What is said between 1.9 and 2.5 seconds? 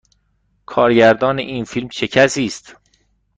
کسی